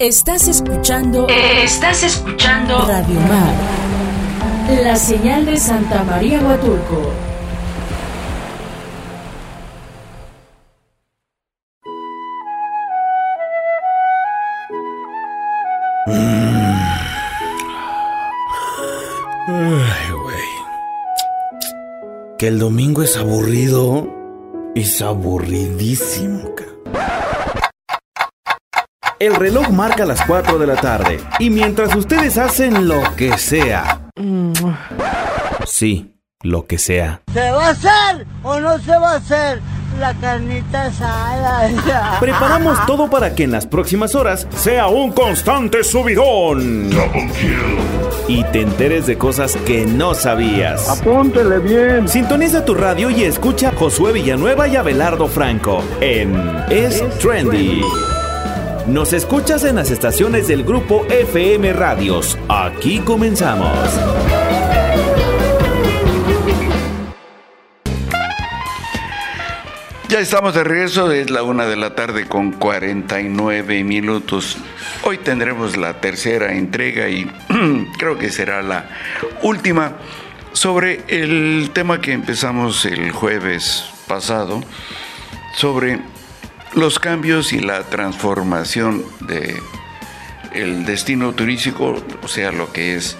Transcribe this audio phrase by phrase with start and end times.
[0.00, 1.28] Estás escuchando.
[1.28, 2.84] Estás escuchando.
[2.84, 3.54] Radio Mar.
[4.82, 7.12] La señal de Santa María Huatulco.
[19.46, 20.48] Ay, güey.
[22.36, 24.08] Que el domingo es aburrido.
[24.74, 26.64] Es aburridísimo, ca.
[29.18, 31.20] El reloj marca las 4 de la tarde.
[31.38, 34.10] Y mientras ustedes hacen lo que sea.
[35.66, 37.22] Sí, lo que sea.
[37.32, 39.60] ¿Se va a hacer o no se va a hacer
[40.00, 42.18] la carnita asada?
[42.20, 46.90] Preparamos todo para que en las próximas horas sea un constante subidón.
[48.26, 50.88] Y te enteres de cosas que no sabías.
[50.88, 52.08] Apúntele bien.
[52.08, 56.34] Sintoniza tu radio y escucha a Josué Villanueva y Abelardo Franco en
[56.68, 57.80] Es Trendy.
[58.86, 62.38] Nos escuchas en las estaciones del grupo FM Radios.
[62.50, 63.72] Aquí comenzamos.
[70.10, 74.58] Ya estamos de regreso, es la una de la tarde con 49 minutos.
[75.02, 77.24] Hoy tendremos la tercera entrega y
[77.98, 78.90] creo que será la
[79.40, 79.92] última
[80.52, 84.62] sobre el tema que empezamos el jueves pasado,
[85.56, 86.00] sobre
[86.74, 89.60] los cambios y la transformación de
[90.52, 93.16] el destino turístico, o sea, lo que es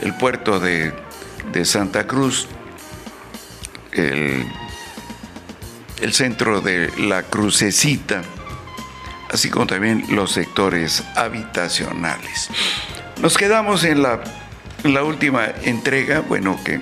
[0.00, 0.92] el puerto de,
[1.52, 2.48] de Santa Cruz,
[3.92, 4.46] el
[6.00, 8.22] el centro de la Crucecita,
[9.30, 12.48] así como también los sectores habitacionales.
[13.20, 14.20] Nos quedamos en la,
[14.84, 16.80] en la última entrega, bueno, que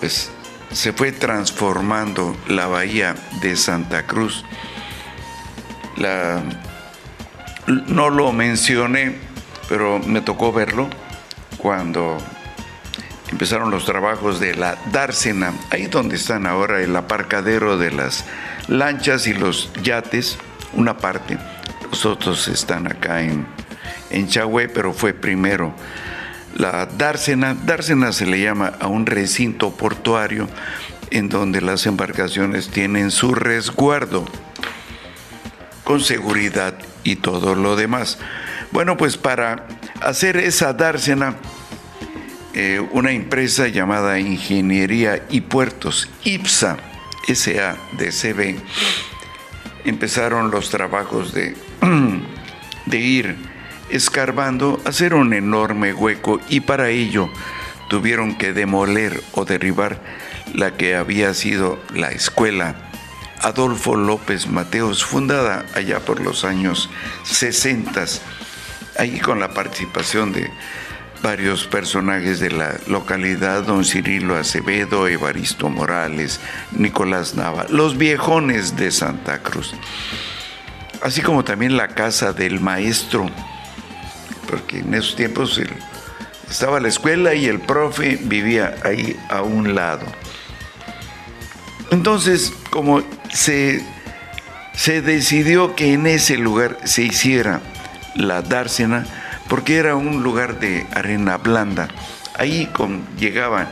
[0.00, 0.30] pues
[0.74, 4.44] se fue transformando la bahía de Santa Cruz.
[5.96, 6.42] La,
[7.66, 9.16] no lo mencioné,
[9.68, 10.90] pero me tocó verlo
[11.58, 12.18] cuando
[13.30, 18.24] empezaron los trabajos de la dársena, ahí donde están ahora el aparcadero de las
[18.66, 20.38] lanchas y los yates,
[20.72, 21.38] una parte,
[21.88, 23.46] los otros están acá en,
[24.10, 24.28] en
[24.74, 25.72] pero fue primero
[26.54, 27.54] la dársena.
[27.54, 30.48] Dársena se le llama a un recinto portuario
[31.10, 34.24] en donde las embarcaciones tienen su resguardo
[35.84, 38.18] con seguridad y todo lo demás.
[38.72, 39.66] Bueno, pues para
[40.00, 41.36] hacer esa dársena,
[42.54, 46.78] eh, una empresa llamada Ingeniería y Puertos, IPSA,
[47.28, 48.56] SADCB,
[49.84, 51.56] empezaron los trabajos de,
[52.86, 53.53] de ir
[53.90, 57.30] escarbando, hacer un enorme hueco y para ello
[57.88, 60.00] tuvieron que demoler o derribar
[60.54, 62.76] la que había sido la escuela.
[63.40, 66.88] Adolfo López Mateos, fundada allá por los años
[67.24, 68.04] 60,
[68.98, 70.50] ahí con la participación de
[71.22, 76.40] varios personajes de la localidad, don Cirilo Acevedo, Evaristo Morales,
[76.72, 79.74] Nicolás Nava, los viejones de Santa Cruz,
[81.02, 83.30] así como también la casa del maestro,
[84.48, 85.60] porque en esos tiempos
[86.50, 90.06] estaba la escuela y el profe vivía ahí a un lado.
[91.90, 93.84] Entonces, como se,
[94.74, 97.60] se decidió que en ese lugar se hiciera
[98.14, 99.06] la dársena,
[99.48, 101.88] porque era un lugar de arena blanda.
[102.36, 103.68] Ahí con, llegaba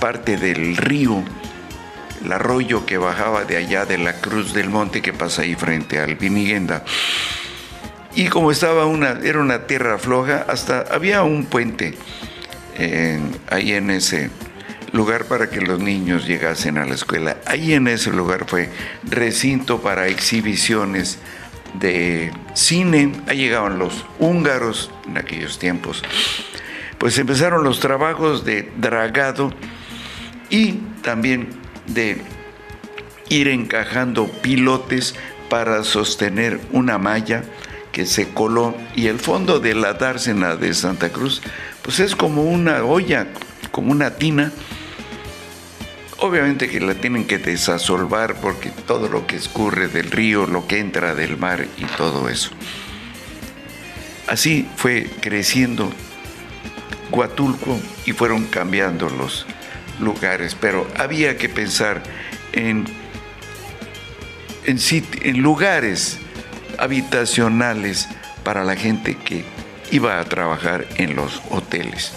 [0.00, 1.24] parte del río,
[2.24, 5.98] el arroyo que bajaba de allá de la Cruz del Monte que pasa ahí frente
[5.98, 6.84] al Piniguenda.
[8.16, 11.94] Y como estaba una, era una tierra floja, hasta había un puente
[13.50, 14.30] ahí en ese
[14.92, 17.36] lugar para que los niños llegasen a la escuela.
[17.44, 18.70] Ahí en ese lugar fue
[19.04, 21.18] recinto para exhibiciones
[21.74, 26.02] de cine, ahí llegaban los húngaros en aquellos tiempos,
[26.96, 29.52] pues empezaron los trabajos de dragado
[30.48, 30.72] y
[31.02, 31.48] también
[31.86, 32.22] de
[33.28, 35.14] ir encajando pilotes
[35.50, 37.44] para sostener una malla
[37.96, 38.74] que se coló.
[38.94, 41.40] Y el fondo de la dársena de Santa Cruz
[41.80, 43.28] pues es como una olla,
[43.70, 44.52] como una tina.
[46.18, 50.78] Obviamente que la tienen que desasolvar porque todo lo que escurre del río, lo que
[50.78, 52.50] entra del mar y todo eso.
[54.26, 55.90] Así fue creciendo
[57.10, 59.46] Huatulco y fueron cambiando los
[60.00, 62.02] lugares, pero había que pensar
[62.52, 62.84] en,
[64.66, 64.78] en,
[65.22, 66.18] en lugares
[66.78, 68.08] habitacionales
[68.44, 69.44] para la gente que
[69.90, 72.12] iba a trabajar en los hoteles.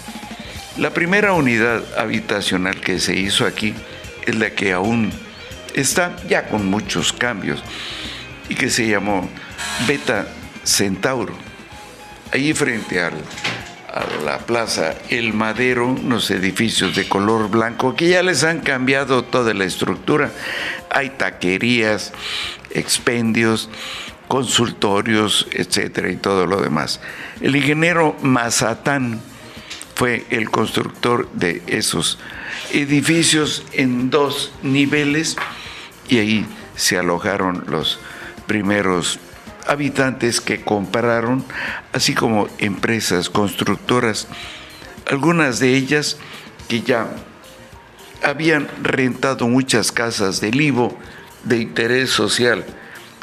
[0.76, 3.74] La primera unidad habitacional que se hizo aquí
[4.26, 5.12] es la que aún
[5.74, 7.62] está ya con muchos cambios
[8.48, 9.28] y que se llamó
[9.86, 10.26] Beta
[10.64, 11.34] Centauro.
[12.32, 13.10] Ahí frente a
[14.24, 19.52] la plaza El Madero, unos edificios de color blanco que ya les han cambiado toda
[19.54, 20.30] la estructura.
[20.90, 22.12] Hay taquerías,
[22.70, 23.68] expendios,
[24.30, 27.00] consultorios, etcétera, y todo lo demás.
[27.40, 29.20] El ingeniero Mazatán
[29.96, 32.16] fue el constructor de esos
[32.72, 35.36] edificios en dos niveles
[36.08, 36.46] y ahí
[36.76, 37.98] se alojaron los
[38.46, 39.18] primeros
[39.66, 41.44] habitantes que compraron,
[41.92, 44.28] así como empresas constructoras,
[45.10, 46.18] algunas de ellas
[46.68, 47.08] que ya
[48.22, 50.96] habían rentado muchas casas del IVO
[51.42, 52.64] de interés social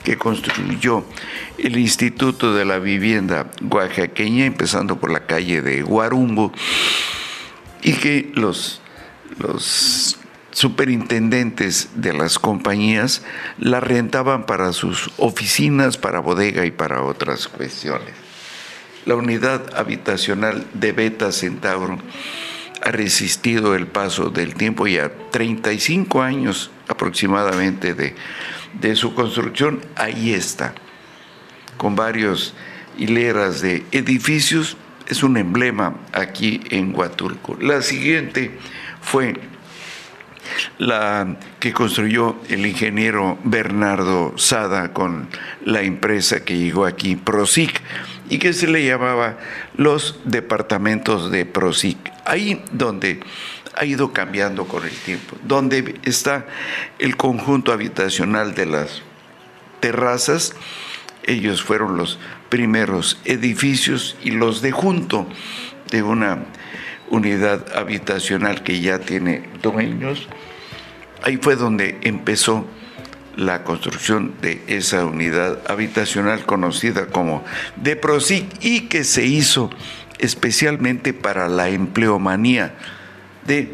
[0.07, 1.03] que construyó
[1.57, 6.53] el Instituto de la Vivienda Oaxaqueña, empezando por la calle de Guarumbo,
[7.81, 8.79] y que los,
[9.37, 10.17] los
[10.51, 13.23] superintendentes de las compañías
[13.59, 18.13] la rentaban para sus oficinas, para bodega y para otras cuestiones.
[19.05, 21.99] La unidad habitacional de Beta Centauro
[22.87, 28.15] ha resistido el paso del tiempo ya 35 años aproximadamente de,
[28.79, 29.81] de su construcción.
[29.97, 30.73] Ahí está,
[31.75, 32.53] con varios
[32.97, 34.77] hileras de edificios.
[35.05, 37.57] Es un emblema aquí en Huatulco.
[37.59, 38.57] La siguiente
[39.01, 39.33] fue
[40.77, 45.27] la que construyó el ingeniero Bernardo Sada con
[45.65, 47.81] la empresa que llegó aquí, PROSIC,
[48.29, 49.37] y que se le llamaba
[49.75, 52.16] los departamentos de PROSIC.
[52.27, 53.21] Ahí donde
[53.73, 56.45] ha ido cambiando con el tiempo, donde está
[56.99, 59.01] el conjunto habitacional de las
[59.79, 60.53] terrazas,
[61.23, 62.19] ellos fueron los
[62.49, 65.25] primeros edificios y los de junto
[65.89, 66.39] de una
[67.09, 70.27] unidad habitacional que ya tiene dueños.
[71.23, 72.67] Ahí fue donde empezó
[73.37, 77.45] la construcción de esa unidad habitacional conocida como
[77.77, 79.69] DEPROSIC y que se hizo
[80.19, 82.75] especialmente para la empleomanía
[83.45, 83.71] de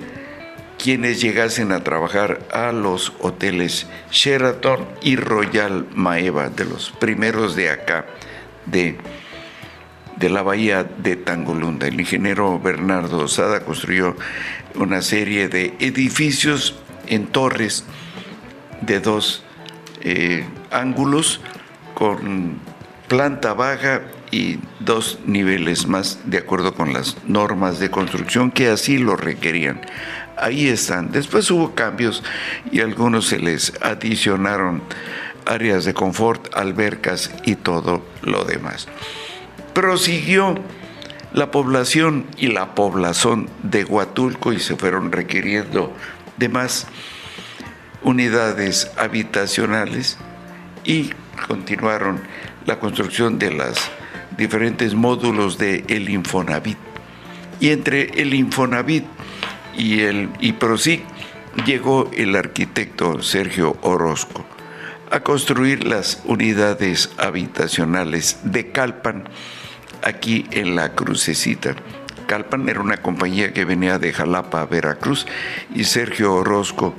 [0.77, 7.69] quienes llegasen a trabajar a los hoteles Sheraton y Royal Maeva, de los primeros de
[7.69, 8.05] acá,
[8.65, 8.97] de
[10.17, 11.87] de la bahía de Tangolunda.
[11.87, 14.15] El ingeniero Bernardo Osada construyó
[14.75, 16.75] una serie de edificios
[17.07, 17.83] en torres
[18.81, 19.43] de dos
[20.01, 21.41] eh, ángulos
[21.93, 22.59] con
[23.07, 24.01] planta baja
[24.33, 29.81] y dos niveles más de acuerdo con las normas de construcción que así lo requerían.
[30.37, 31.11] Ahí están.
[31.11, 32.23] Después hubo cambios
[32.71, 34.81] y algunos se les adicionaron
[35.45, 38.87] áreas de confort, albercas y todo lo demás
[39.73, 40.55] prosiguió
[41.33, 45.91] la población y la población de Huatulco y se fueron requiriendo
[46.37, 46.87] de más
[48.03, 50.17] unidades habitacionales
[50.83, 51.09] y
[51.47, 52.21] continuaron
[52.65, 53.77] la construcción de los
[54.37, 56.77] diferentes módulos de el Infonavit.
[57.59, 59.05] Y entre el Infonavit
[59.77, 61.01] y el IPROSIC
[61.65, 64.45] llegó el arquitecto Sergio Orozco
[65.11, 69.25] a construir las unidades habitacionales de Calpan
[70.01, 71.75] aquí en la crucecita.
[72.25, 75.27] Calpan era una compañía que venía de Jalapa a Veracruz
[75.75, 76.95] y Sergio Orozco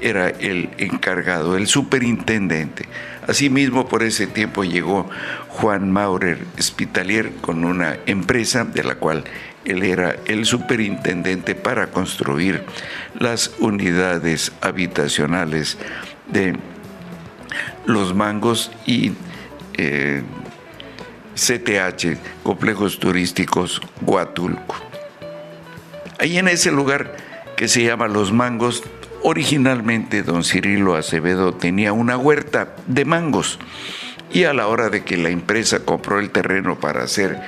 [0.00, 2.86] era el encargado, el superintendente.
[3.26, 5.08] Asimismo, por ese tiempo llegó
[5.48, 9.24] Juan Maurer Spitalier con una empresa de la cual
[9.64, 12.62] él era el superintendente para construir
[13.18, 15.78] las unidades habitacionales
[16.30, 16.56] de
[17.86, 19.12] los mangos y
[19.76, 20.22] eh,
[21.34, 24.76] CTH, Complejos Turísticos Huatulco.
[26.18, 27.16] Ahí en ese lugar
[27.56, 28.82] que se llama Los Mangos,
[29.24, 33.58] originalmente don Cirilo Acevedo tenía una huerta de mangos
[34.30, 37.40] y a la hora de que la empresa compró el terreno para hacer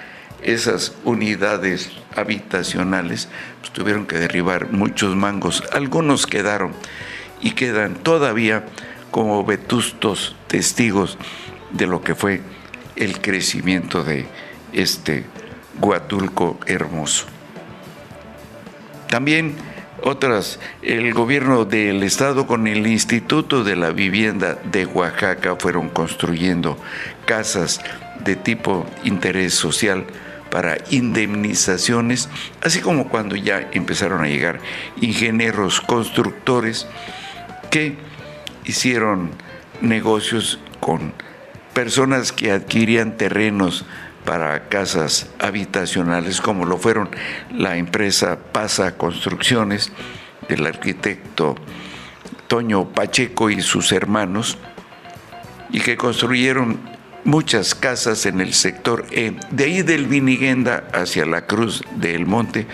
[0.43, 3.29] esas unidades habitacionales,
[3.61, 5.63] pues tuvieron que derribar muchos mangos.
[5.73, 6.73] Algunos quedaron
[7.43, 8.65] y quedan todavía
[9.11, 11.19] como vetustos testigos
[11.73, 12.41] de lo que fue
[12.97, 14.27] el crecimiento de
[14.73, 15.25] este
[15.79, 17.27] Huatulco hermoso.
[19.11, 19.57] También
[20.03, 26.79] otras, el gobierno del estado con el Instituto de la Vivienda de Oaxaca fueron construyendo
[27.25, 27.81] casas
[28.25, 30.05] de tipo interés social
[30.51, 32.29] para indemnizaciones,
[32.63, 34.61] así como cuando ya empezaron a llegar
[35.01, 36.87] ingenieros constructores
[37.71, 37.97] que
[38.65, 39.31] hicieron
[39.81, 41.13] negocios con
[41.75, 43.85] personas que adquirían terrenos
[44.27, 47.09] para casas habitacionales, como lo fueron
[47.51, 49.93] la empresa Pasa Construcciones
[50.49, 51.55] del arquitecto
[52.49, 54.59] Toño Pacheco y sus hermanos,
[55.71, 56.79] y que construyeron
[57.25, 62.67] muchas casas en el sector E, de ahí del Viniguenda hacia la Cruz del Monte,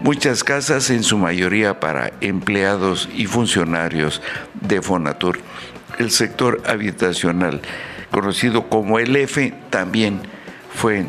[0.00, 4.22] muchas casas en su mayoría para empleados y funcionarios
[4.60, 5.38] de Fonatur.
[5.98, 7.60] El sector habitacional,
[8.10, 10.31] conocido como el F, también
[10.74, 11.06] fue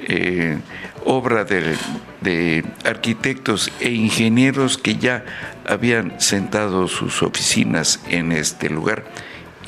[0.00, 0.58] eh,
[1.04, 5.24] obra de, arquitectos e ingenieros que ya
[5.66, 9.04] habían sentado sus oficinas en este lugar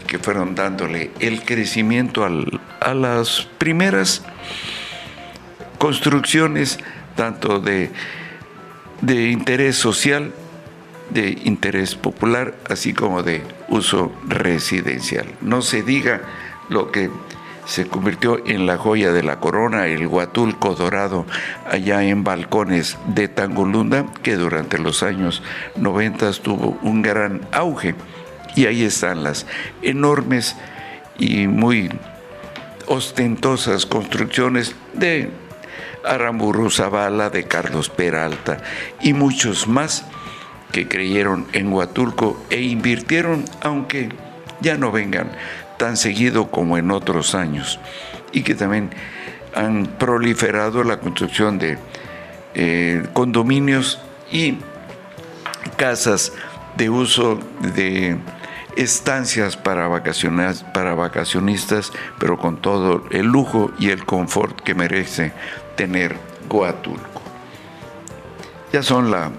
[0.06, 2.24] que fueron dándole el crecimiento
[2.80, 4.22] a las primeras
[5.78, 6.78] construcciones,
[7.16, 7.90] tanto de
[9.30, 10.32] interés social,
[11.10, 15.26] de interés popular, así como de uso residencial.
[15.40, 16.22] No se diga
[16.68, 17.10] lo que
[17.66, 21.26] se convirtió en la joya de la corona, el Huatulco Dorado,
[21.70, 25.42] allá en Balcones de Tangolunda, que durante los años
[25.76, 27.94] 90 tuvo un gran auge.
[28.56, 29.46] Y ahí están las
[29.82, 30.56] enormes
[31.18, 31.90] y muy
[32.86, 35.30] ostentosas construcciones de
[36.04, 38.58] Aramburu Zavala, de Carlos Peralta
[39.00, 40.04] y muchos más
[40.70, 44.10] que creyeron en Huatulco e invirtieron, aunque
[44.60, 45.30] ya no vengan
[45.76, 47.78] tan seguido como en otros años,
[48.32, 48.90] y que también
[49.54, 51.78] han proliferado la construcción de
[52.54, 54.00] eh, condominios
[54.30, 54.58] y
[55.76, 56.32] casas
[56.76, 57.38] de uso
[57.74, 58.16] de
[58.76, 59.88] estancias para,
[60.72, 65.32] para vacacionistas, pero con todo el lujo y el confort que merece
[65.76, 66.16] tener
[66.50, 67.22] Huatulco.
[68.72, 69.30] Ya son la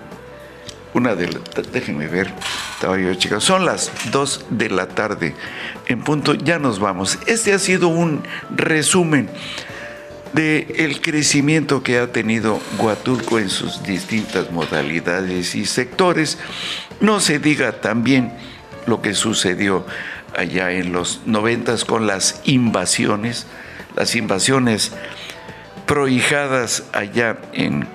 [0.93, 1.39] una de la,
[1.71, 2.33] déjenme ver,
[2.75, 5.33] estaba yo chicas, son las dos de la tarde.
[5.87, 7.17] En punto, ya nos vamos.
[7.25, 8.21] Este ha sido un
[8.53, 9.29] resumen
[10.33, 16.37] de el crecimiento que ha tenido Huatulco en sus distintas modalidades y sectores.
[16.99, 18.33] No se diga también
[18.87, 19.85] lo que sucedió
[20.35, 23.47] allá en los noventas con las invasiones,
[23.95, 24.91] las invasiones
[25.85, 27.87] prohijadas allá en,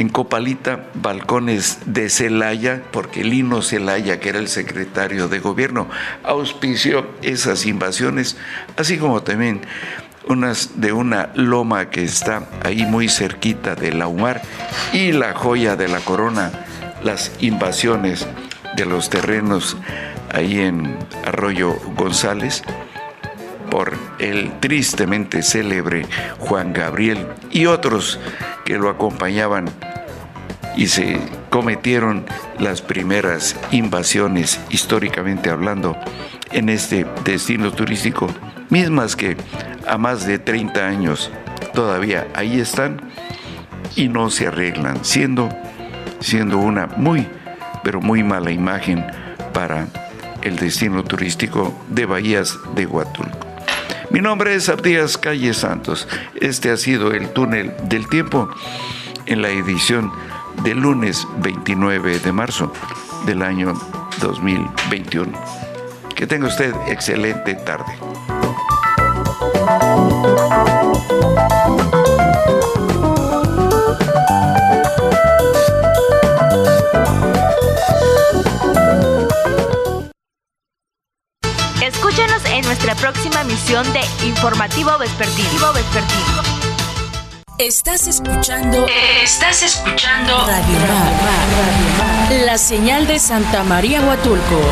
[0.00, 5.90] en Copalita, balcones de Celaya, porque Lino Celaya, que era el secretario de gobierno,
[6.24, 8.38] auspició esas invasiones,
[8.78, 9.60] así como también
[10.26, 14.40] unas de una loma que está ahí muy cerquita de la UMAR
[14.94, 16.50] y la joya de la corona,
[17.04, 18.26] las invasiones
[18.76, 19.76] de los terrenos
[20.32, 22.62] ahí en Arroyo González
[23.70, 26.06] por el tristemente célebre
[26.38, 28.18] Juan Gabriel y otros
[28.64, 29.66] que lo acompañaban
[30.76, 31.18] y se
[31.50, 32.24] cometieron
[32.58, 35.96] las primeras invasiones históricamente hablando
[36.52, 38.28] en este destino turístico,
[38.68, 39.36] mismas que
[39.86, 41.30] a más de 30 años
[41.74, 43.00] todavía ahí están
[43.96, 45.48] y no se arreglan, siendo,
[46.20, 47.26] siendo una muy
[47.82, 49.04] pero muy mala imagen
[49.52, 49.88] para
[50.42, 53.46] el destino turístico de Bahías de Huatulco.
[54.10, 56.08] Mi nombre es Abdías Calle Santos.
[56.40, 58.50] Este ha sido el túnel del tiempo
[59.26, 60.10] en la edición
[60.62, 62.72] del lunes 29 de marzo
[63.26, 63.74] del año
[64.20, 65.32] 2021.
[66.14, 67.94] Que tenga usted excelente tarde.
[87.60, 88.86] Estás escuchando.
[89.22, 90.46] Estás escuchando.
[90.46, 94.62] Radio, Radio La señal de Santa María Huatulco.